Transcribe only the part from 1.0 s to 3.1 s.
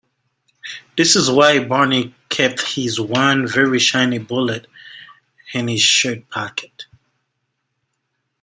is why Barney kept his